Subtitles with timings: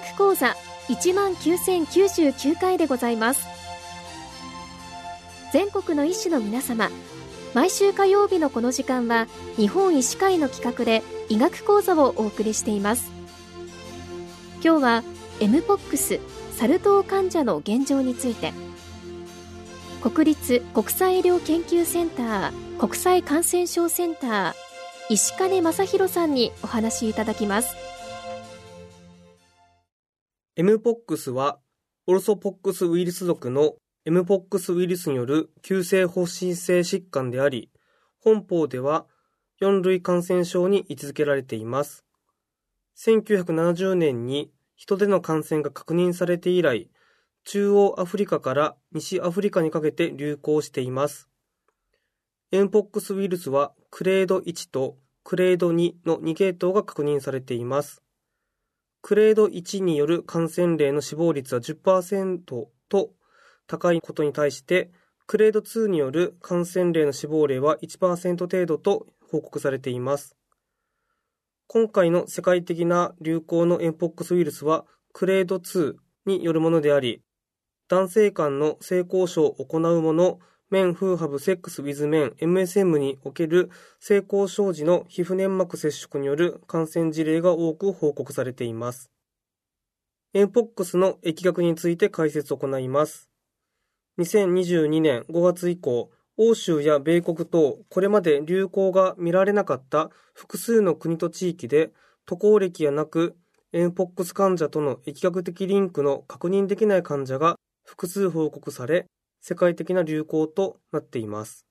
[0.00, 0.56] 学講座
[0.88, 3.46] 19,099回でございます。
[5.52, 6.90] 全国の医師の皆様
[7.54, 9.26] 毎週火曜日のこの時間は
[9.56, 13.10] 日本医師会の企画で医学講座をお送りしています。
[14.64, 15.02] 今日は
[15.40, 16.20] MPOX
[16.52, 18.52] サル痘患者の現状について。
[20.00, 24.54] 国立国際医療研究センター国際感染症センター
[25.10, 27.76] 石金正弘さんにお話しいただきます。
[30.60, 31.58] MPOX は
[32.06, 37.70] オルソポックスウイルス属の MPOX ウイルスによる急性発疹性疾患であり
[38.18, 39.06] 本法では
[39.62, 42.04] 4類感染症に位置づけられています
[42.98, 46.90] 1970年に人での感染が確認されて以来
[47.44, 51.28] 中央アフリカから西アフリカにかけて流行しています。
[52.52, 58.02] エンポックスウイルスはクレード1とクレード2の2系統が確認されています。
[59.02, 62.38] クレード1による感染例の死亡率は10%
[62.88, 63.10] と
[63.66, 64.90] 高いことに対して、
[65.26, 70.36] クレード2による感染例の死亡例は1%程度と報告されています。
[71.66, 75.94] 今回の世界的な流行のエンポックスウイルスはクレード2
[76.26, 77.22] によるものであり、
[77.88, 89.10] 男性間の性交渉を行う者、メン・フーハブ・セックス・ウィズ・メン MSM における性交渉時の皮膚粘膜接触による感染事例が多く報告されています。
[90.32, 93.28] エンポックスの疫学について解説を行います。
[94.20, 101.90] 2022年5月以降、欧州や米国等、これまで流行が見られなかった複数の国と地域で、
[102.26, 103.34] 渡航歴やなく、
[103.72, 109.06] エンポックス患者との疫学的リンクの確認できない患者が複数報告され、
[109.40, 111.66] 世界的な流行となっています。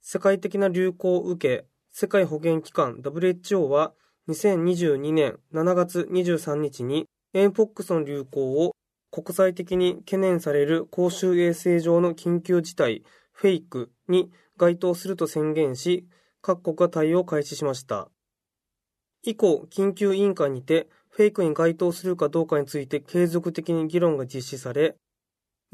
[0.00, 3.92] 世界的な流行を受け、世界保健機関 WHO は
[4.28, 8.72] 2022年7月23日にエンポックスの流行を
[9.10, 13.02] 国際的に懸念される公衆衛生上の緊急事態
[13.32, 16.06] フェイクに該当すると宣言し、
[16.42, 18.10] 各国が対応を開始しました。
[19.22, 24.96] 以降、緊急委員会にてフェイクに該当するかどうかについて継続的に議論が実施され、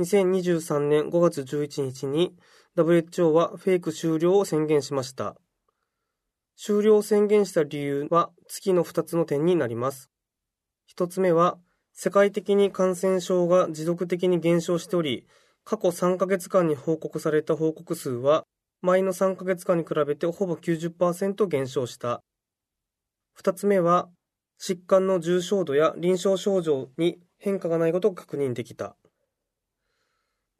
[0.00, 2.34] 2023年5月11日に
[2.76, 5.36] WHO はフェイク終了を宣言しました。
[6.56, 10.10] 終了を宣言した理由は月の2つの点になります。
[10.96, 11.58] 1つ目は、
[11.92, 15.26] 世界的に感染症が持続的に減少しており、
[15.64, 18.44] 過去3ヶ月間に報告された報告数は、
[18.82, 22.20] 前の3ヶ月間に比べてほぼ90%減少した。
[23.40, 24.08] 2つ目は、
[24.60, 28.96] 疾患の重症度や臨床症状に変化がないことが確認できた。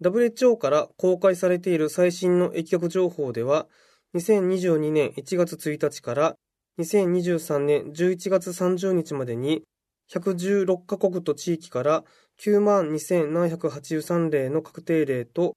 [0.04, 3.66] WHO から公開されている最新の疫学情報では、
[4.14, 6.36] 2022年1月1日から
[6.78, 9.62] 2023年11月30日までに
[10.12, 12.04] 116カ国と地域から
[12.40, 15.54] 9万2783例の確定例と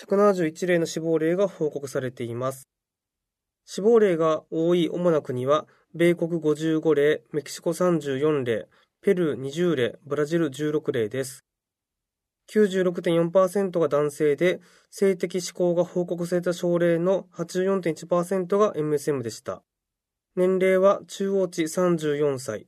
[0.00, 2.68] 171例の死亡例が報告されています。
[3.64, 8.66] 死亡例が多い主な国は、米国55例、メキシコ34例、
[9.02, 11.44] ペルー20例、ブラジル16例です。
[12.50, 14.60] 96.4%が男性で、
[14.90, 19.62] 性的指向が報告された症例の84.1%が MSM でした。
[20.36, 22.66] 年齢は中央値34歳、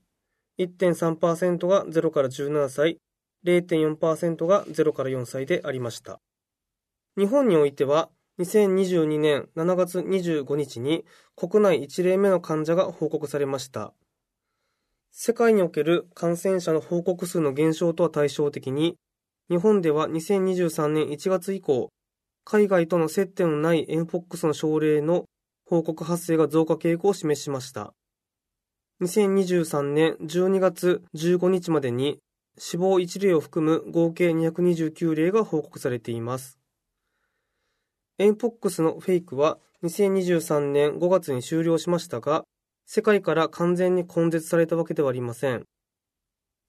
[0.58, 2.98] 1.3%が0から17歳、
[3.44, 6.20] 0.4%が0から4歳でありました。
[7.18, 13.94] 日本においては、2022年7月25日に国内1例目の患者が報告されました。
[15.10, 18.96] 世界における感染者の報告数の減少とは対照的に、
[19.48, 21.90] 日本では2023年1月以降、
[22.44, 25.24] 海外との接点のないエンポックスの症例の
[25.64, 27.92] 報告発生が増加傾向を示しました。
[29.02, 32.18] 2023年12月15日までに
[32.58, 36.58] 死亡1例を含む合計229例が報告されています。
[38.18, 42.42] エンポックスのフェイクは2023年5月に終了しましたが、
[42.84, 45.66] 世界から完全に根絶されたわけではありません。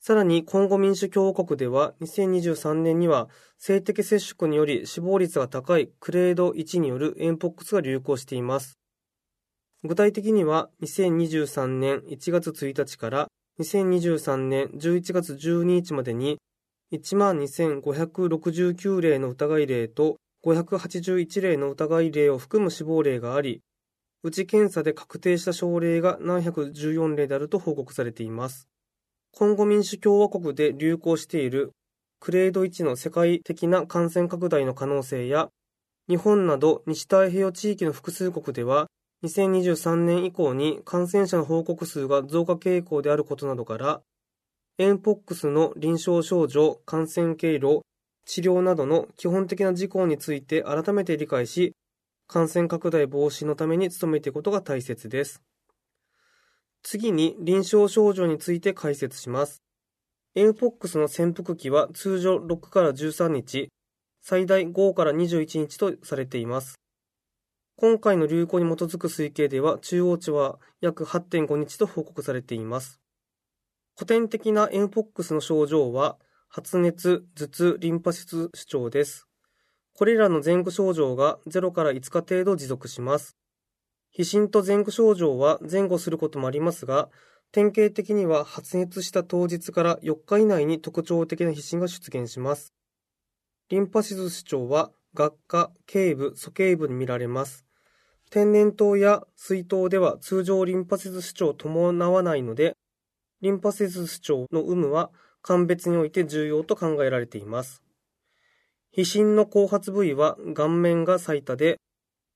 [0.08, 3.28] さらに、コンゴ民主共和国では2023年には
[3.58, 8.80] 性的接触により死亡率が高いクレード1によるエンポックスが流行しています。
[9.84, 13.28] 具体的には2023年1月1日から
[13.60, 16.38] 2023年11月12日までに
[16.94, 20.16] 12,569例の疑い例と
[20.46, 23.60] 581例の疑い例を含む死亡例があり、
[24.24, 28.70] うち検査で確定した症例が714例であると報告されています。
[29.38, 31.74] コンゴ民主共和国で流行している
[32.20, 35.50] クレード1の世界的な感染拡大の可能性や、
[36.10, 38.88] 日本など西太平洋地域の複数国では、
[39.24, 44.02] 2023年以降に感染者の報告数が増加傾向であることなどから、
[44.80, 47.82] エンポックスの臨床症状、感染経路、
[48.26, 51.76] 治療などの基本的な事項について改めて理解し、
[52.26, 55.44] 感染拡大防止のために努めていくことが大切です。
[56.90, 59.62] 次に臨床症状について解説します。
[60.36, 63.68] エンポックスの潜伏期は通常6から13日、
[64.22, 66.80] 最大5から21日とされています。
[67.76, 73.02] 今回の流行に基づく推計では中央値は約8.5日と報告されています。
[73.98, 76.16] 古典的なエンポックスの症状は
[76.48, 79.28] 発熱、頭痛、リンパ質主張です。
[79.94, 83.36] これらの前後症状が0から5日程度持続します。
[84.12, 87.10] 皮疹と前後症状は前後することもありますが、
[87.52, 92.74] 典型的には発熱した当日から4日以内に特徴的な皮疹が出現します。
[93.70, 97.66] リンパ質主張は学科、頸部、鼠径部に見られます。
[98.30, 102.76] 天然痘や水痘では通常リンパ節主張を伴わないので、
[103.42, 105.12] リンパ節主張の有無は
[105.42, 107.82] 鑑別において重要と考えられています。
[108.92, 111.80] 皮疹の後発部位は顔面が最多で、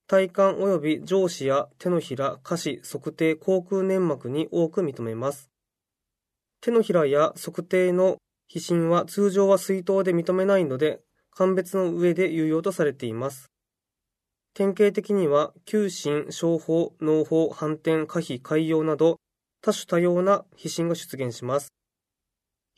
[0.06, 5.50] 体幹及び上肢や手のひら、下肢、測定、口腔粘膜に多く認めます。
[6.60, 11.00] 手のひらや測定の皮疹は通常は水筒で認めないので、
[11.30, 13.50] 鑑別の上で有用とされています。
[14.54, 19.18] 典型的には、急疹、小胞、脳胞、反転、可否、潰瘍など、
[19.62, 21.72] 多種多様な皮疹が出現します。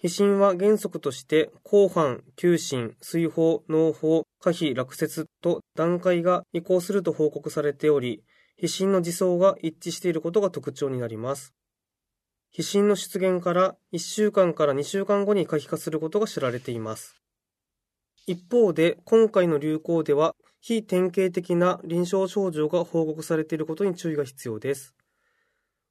[0.05, 8.23] 皮疹は原則として後半、急疹、水泡、脳胞、可否、落雪と段階が移行すると報告されており、
[8.59, 11.55] 皮疹の自走が一致していることが特徴になります。
[12.51, 17.17] 皮疹の出現から1週間から2週間後に可否化することが知られています。
[18.27, 24.95] 一方で、今回の流行では、非典型的な臨床症状が報告されていることに注意が必要です。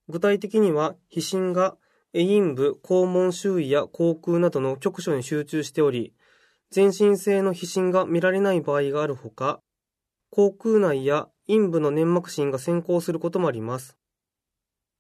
[0.08, 1.78] 具体的には、皮疹が
[2.14, 6.14] 陰部、肛門周囲や口腔などの局所に集中しており、
[6.70, 9.60] 全身性の皮疹が見られない場合があるほか、
[10.30, 13.98] 口腔内や陰部の粘膜疹が先行することもあります。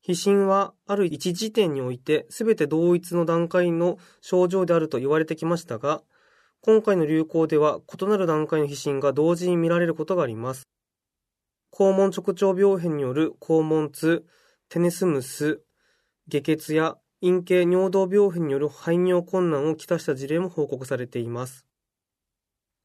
[0.02, 6.02] 皮疹はある一時点において全て同一の段階の症状であると言われてきましたが、
[6.62, 10.68] 今回の流行では異なる段階の皮疹が同時に見られることがあります。
[11.72, 14.26] 肛門直腸病変による肛門痛、
[14.70, 15.62] テネスムス、
[16.28, 21.66] 下血や陰茎尿道病変による排尿困難をきたした事例も報告されています。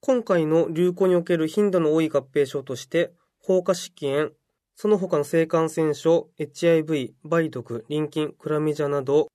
[0.01, 4.31] 今回の流行における頻度の多い合併症として、放火色炎、
[4.77, 9.27] その他の性感染症、HIV、梅毒、臨筋、クラミジャなど、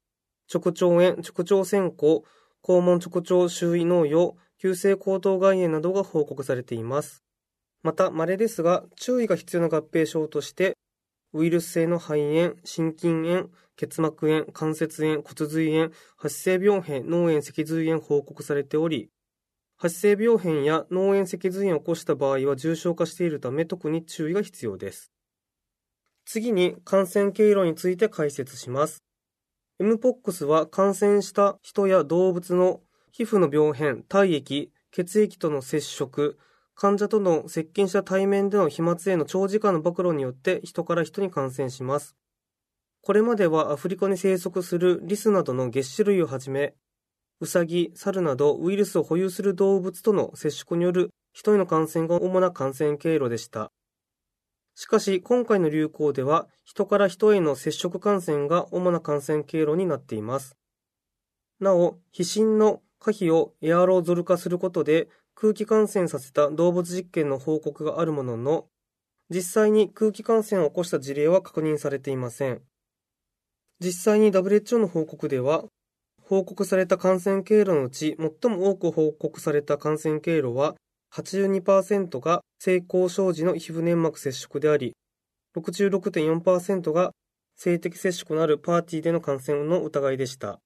[0.49, 2.21] 直腸炎、直腸線香、
[2.63, 7.25] 肛門直腸周囲脳用、急性喉頭蓋炎などが報告されています。
[7.81, 10.77] また、稀ですが、注意が必要な合併症として、
[11.33, 19.09] ウイルス性の肺炎、心筋炎、結膜炎、関節炎、骨髄炎、発生病変、脳炎、脊髄炎報告されており、
[19.77, 25.11] 発生病変や脳炎脊髄炎を起こした場合は重症化しているため特に注意が必要です。
[26.25, 29.03] 次に感染経路について解説します。
[29.81, 36.37] mpox は感染した人や動物の皮膚の病変、体液、血液との接触、
[36.75, 42.15] 患者との接近した対面での飛沫への長時間の暴露によって人から人に感染します。
[43.01, 46.73] これまではアフリカに生息するリスなどの月種類をはじめ、
[47.39, 53.71] ウサギ、猿などウイルスを保有する動物との接触による人への感染が主な感染経路でした。
[54.75, 60.57] しかし、今回の流行では、人から人への接触感染が主な感染経路になっています。
[61.59, 68.67] なお、皮疹の可否をエアロゾル化することで空気感染させた動物実験の報告があるものの、
[69.29, 72.61] 実際に空気感染を起こした事例は確認されていません。
[73.79, 75.65] 実際に WHO の報告では、
[76.21, 80.75] 報告された感染経路のうち最も多く報告された感染経路は
[81.13, 84.93] 82%が性交渉時の皮膚粘膜接触であり、
[85.57, 87.11] 66.4%が
[87.55, 90.59] 性的接触のあるパーティーでの感染の疑いでした。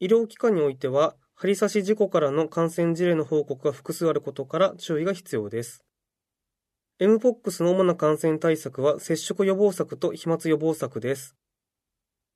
[0.00, 5.84] 医療機関においては、針刺し事故からの感染事例の報告が複数あることから注意が必要です。
[6.98, 11.36] mpox の主な感染対策は接触予防策と飛沫予防策です。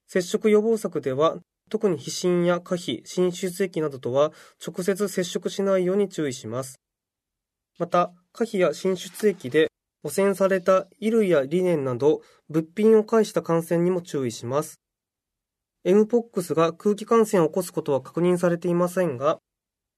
[0.06, 4.30] 接触予防策では、特に皮疹や可否、浸出液などとは
[4.64, 6.80] 直接接触しないように注意します。
[7.80, 9.66] また、可否や浸出液で
[10.04, 14.80] 汚染された衣類やリネンなど物品を介した感染にも注意します。
[15.84, 19.38] Mpox が空気感染を起こすことは確認されていませんが、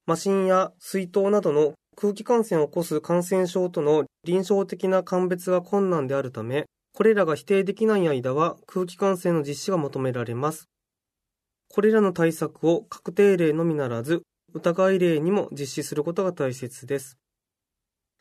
[0.07, 10.69] 麻疹や水筒などの空気感染を起こす感染症との臨床的な鑑別が困難であるため、これらが否定できない間は空気感染の実施が求められます。
[11.69, 14.23] これらの対策を確定例のみならず、
[14.53, 17.19] 疑い例にも実施することが大切です。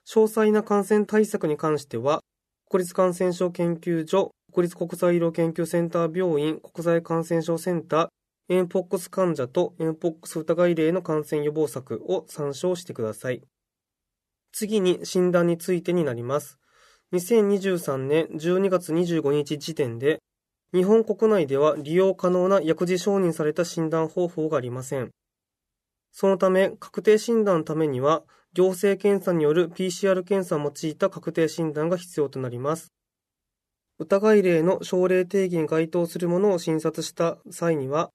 [0.07, 2.21] 詳細な感染対策に関しては、
[2.69, 13.41] 国立感染症研究所、国立国際医療研究センター病院国際感染症センター、エンポックス患者とエンポックス疑い例の感染予防策を参照してください。
[14.51, 16.59] 次に診断についてになります。
[17.13, 20.19] 2023年12月25日時点で、
[20.71, 25.09] 日本国内では利用可能な薬事承認された診断方法がありません。
[26.11, 28.21] そのため、確定診断のためには、
[28.53, 32.93] 行政検査による PCR 検査を用いた確定診断が必要となります。
[33.99, 38.09] 疑い例の症例定義に該当するものを診察した際には、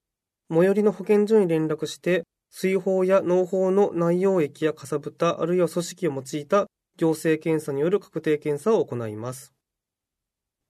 [0.51, 6.67] 最寄りの保健所に連絡して、水泡や脳胞の内容液やかさぶた、あるいは組織を用いた
[6.97, 9.53] 行政検査による確定検査を行います。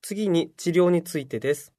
[0.02, 1.72] 次に治療についてです。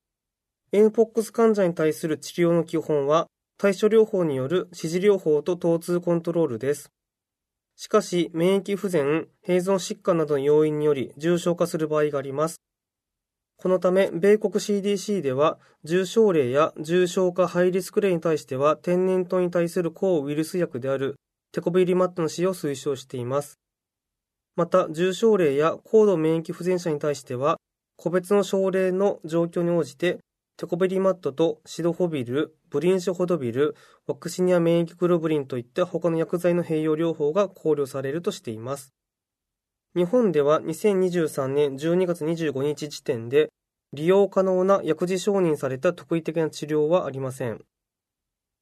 [0.71, 6.91] エンポックス患者に対する治療の基本は、対処療法による指示療法と疼痛コントロールです。
[7.75, 12.61] しかし、免疫不全、併存疾患などの要因により重症化する場合があります。
[13.61, 21.17] このため、米国 CDC では、重症例や重症化ハイリスク例に対しては、天然痘に対する抗ウイルス薬である
[21.51, 23.59] テコビリマットの使用を推奨しています。
[24.55, 27.57] また、重症例や高度免疫不全者に対しては、
[27.97, 30.19] 個別の症例の状況に応じて、
[30.55, 33.75] テコビリマットとシドホビル、ブリンショホドビル、
[34.07, 38.93] ワクシニア免疫グロブリンといった他の薬剤の併用療法が考慮されるとしています。
[39.95, 43.49] 日本では2023年12月25日時点で
[43.91, 47.59] 利用可能な薬事承認された特異的な治療はありません。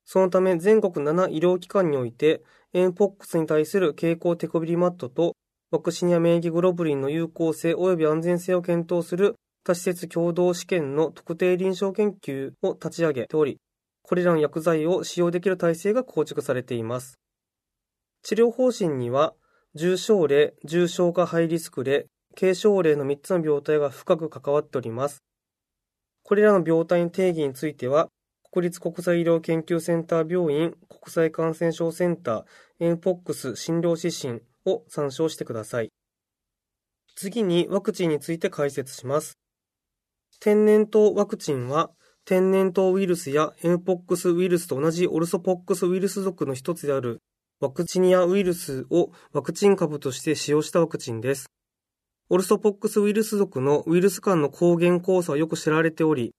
[0.05, 2.41] そのため全国7医療機関において
[2.73, 5.35] エンポックスに対する経口テコビリマットと
[5.69, 13.59] ワクシニア免疫グロブリンの有効性及び安全性を検討する多施設共同試験の特定臨床研究を立ち上げており、
[14.01, 17.19] これらの薬剤を使用できる体制が構築されています。
[18.23, 19.33] 治療方針には、
[19.77, 25.23] 重症例、重症化ハイリスク例、軽症例の3つの病態が深く関わっております。
[26.23, 28.09] これらの病態の定義については、
[28.51, 35.91] 国立国際医療研究センター病院国際感染症センターエンポックス診療指針を参照してください。
[37.15, 39.37] 次にワクチンについて解説します。
[40.39, 41.91] 天然痘ワクチンは
[42.25, 47.21] 天然痘ウイルスやエンポックスウイルスと同じオルソポックスウイルス属の一つである
[47.59, 51.47] ワクチニアウイルスをワクチン株として使用したワクチンです。
[52.29, 56.35] オルソポックスウイルス属のウイルス間の抗原交差はよく知られており、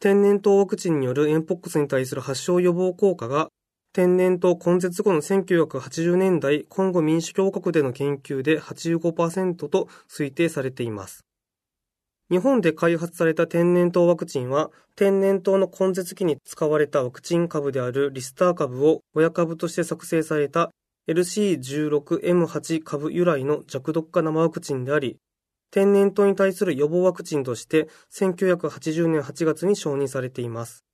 [0.00, 3.50] 天然痘ワクチンによるエンポックスに対する発症予防効果が、
[3.92, 11.24] 天然痘根絶後の1980年代コンゴ民主共和国での研究で85%と推定されています。
[12.32, 20.70] 日本で開発された天然痘ワクチンは、天然痘の根絶期に使われたワクチン株であるリスター株を親株として作成された
[21.10, 25.18] LC16M8 株由来の弱毒化生ワクチンであり、
[25.70, 30.86] 天然痘に対する予防ワクチンとして1980年8月に承認されています。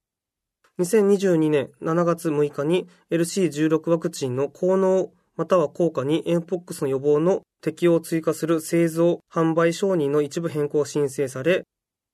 [0.80, 11.62] 2022年7月6日に LC16 ワクチンの効能または効果にエンポックスの予防の適用を追加する製造、販売承認の一部変更を申請され、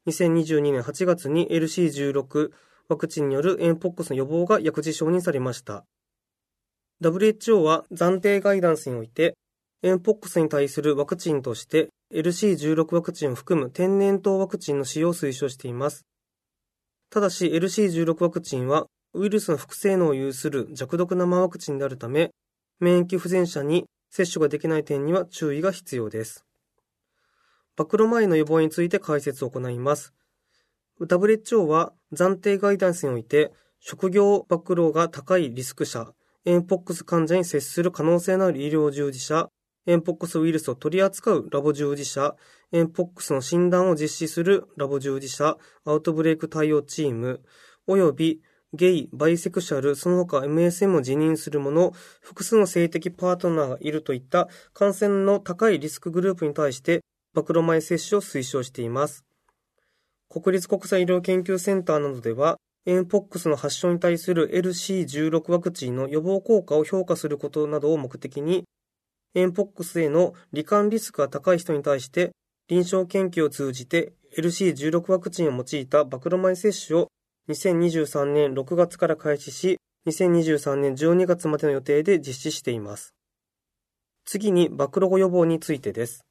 [0.07, 2.50] 2022年8月に LC16
[2.90, 5.87] ワクチンによるエンポックスの予防が薬事承認されました。
[7.02, 9.38] WHO は暫定ガイダンスにおいて、
[9.83, 16.04] エンポックスに対するワクチンとして LC16 ワクチンを含む天然痘ワクチンの使用を推奨しています。
[17.09, 22.31] ただし LC16 ワクチンはウイルスの副性能を有する弱毒生ワクチンであるため、
[22.84, 26.44] 免疫不全者に接種ができない点には注意が必要です。
[27.76, 30.12] 暴露前の予防について解説を行います。
[31.00, 36.12] WHO は暫定ガイダンスにおいて、職業暴露が高いリスク者、
[36.44, 39.48] エンポックス患者に接する可能性のある医療従事者、
[39.86, 42.36] エンポックスウイルスを取り扱うラボ従事者、
[42.70, 47.40] エンポックスの診断を実施するラボ従事者、アウトブレイク対応チーム、
[47.86, 48.40] および
[48.75, 57.02] ゲイ、バイセクシャル、その他 MSM を辞任する者、複数の性的パートナーがいるといった感染の高いリスクグループに対して
[57.35, 59.25] 暴露前接種を推奨しています。
[60.28, 68.64] 国立国際医療研究センターなどでは、エンポックスの発症に対する LC16 ワクチンの予防効果を評価することなどを目的に、
[69.35, 72.33] エンポックスへの罹患リスクが高い人に対して
[72.69, 77.09] 臨床研究を通じて LC16 ワクチンを用いた暴露前接種を
[77.48, 83.14] 2023年6月から開始し、2023年12月までの予定で実施しています。
[84.24, 86.24] 次に、暴露後予防についてです。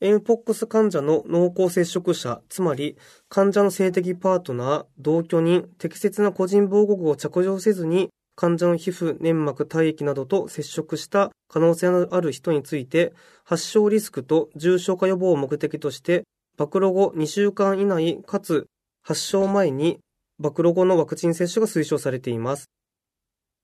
[0.00, 2.96] エムポックス患者の濃厚接触者、つまり
[3.28, 13.12] 患者の性的パートナー、同居人、適切な個人防護具を着用せずに患者の皮膚、粘膜、体液などと接触した可能性のある人について、
[13.44, 16.24] 発症リスクと重症化予防を目的として、
[16.56, 18.66] 暴露後2週間以内かつ
[19.02, 20.00] 発症前に
[20.38, 22.70] 暴露後のワクチン接種が推奨されています。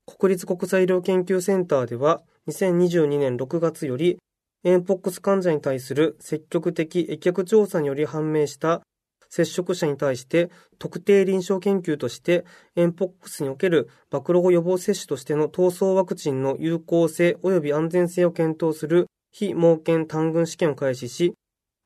[0.07, 4.19] 国立国際医療研究センターでは、2022年6月より、
[4.63, 8.83] エンポックス患者に対する積極的疫学調査により判明した
[9.31, 12.45] 接触者に対して特定臨床研究として
[12.77, 21.33] エンポックスにおける暴露後予防接種としての闘争ワクチンの有効性及び安全性を検討する非盲検単群試験を開始し、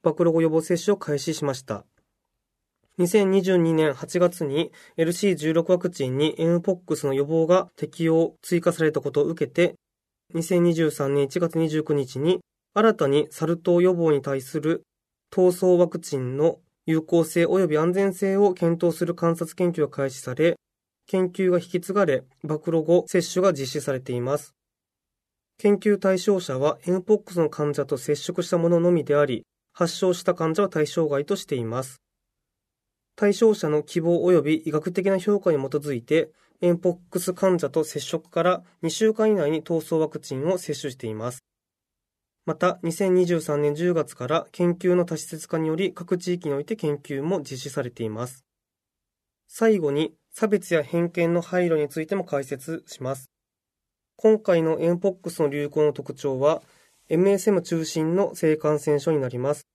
[0.03, 1.85] 暴露後予防接種を開始しました。
[2.99, 9.75] 2022年8月に LC16 ワクチンに MPOX の予防が適用、追加されたことを受けて、
[10.35, 12.41] 2023年1月29日に
[12.73, 14.85] 新たにサル痘予防に対する
[15.33, 20.57] 闘争ワクチンの有効性及び安全性を検討する観察研究が開始され、
[21.09, 24.55] 研究が引き継がれ、暴露後接種が実施されています。
[25.59, 32.04] 研究対象者は MPOX の患者と接触したもののみであり、発症した患者は対象外としています。
[33.17, 36.31] 対象者の希望及び医学的な評価に基づいて、
[36.61, 41.45] エンポックス患者と接触から2週間以内に闘争ワクチンを接種しています。
[42.47, 48.45] また、2023年10月から研究の多施設化により各地域において研究も実施されています。
[49.47, 53.31] 最後に、差別や偏見の配慮についても解説します。
[54.17, 56.63] 今回のエンポックスの流行の特徴は、
[57.09, 59.67] MSM 中心の性感染症になります。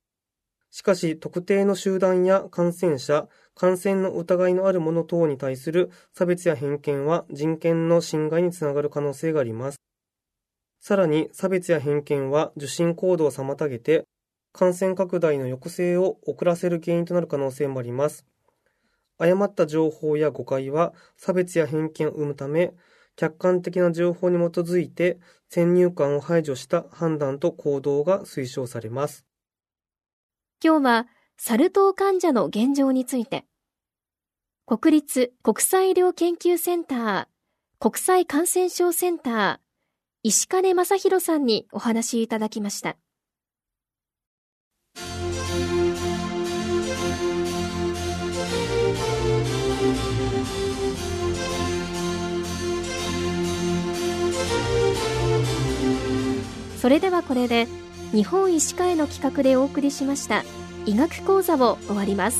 [0.72, 9.82] しかし、特定の集団や感染者、感染の疑いのある者等に対する差別や偏見は人権の侵害につながる可能性があります。
[10.80, 14.06] さらに、差別や偏見は受診行動を妨げて、
[14.54, 18.26] 感染拡大の抑制を遅らせる原因となる可能性もあります。
[19.18, 22.74] 誤った情報や誤解は差別や偏見を生むため、
[23.16, 29.29] 客観的な情報に基づいて先入観を排除した判断と行動が推奨されます。
[30.62, 33.46] 今日はサル痘患者の現状について、
[34.66, 37.28] 国立国際医療研究センター
[37.80, 39.58] 国際感染症センター
[40.22, 42.98] 石金正弘さんにお話いただきました。
[56.82, 57.68] それではこれで
[58.12, 60.44] 日本医師会の企画でお送りしました。
[60.86, 62.40] 医学講座を終わります。